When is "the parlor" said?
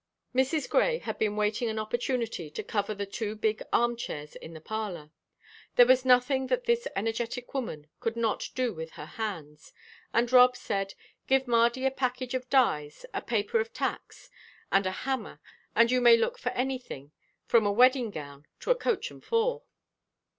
4.53-5.11